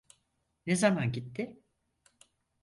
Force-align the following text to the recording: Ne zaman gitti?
Ne 0.65 0.75
zaman 0.75 1.11
gitti? 1.11 1.61